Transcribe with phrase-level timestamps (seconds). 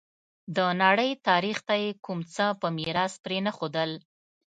[0.55, 3.91] د نړۍ تاریخ ته یې کوم څه په میراث پرې نه ښودل.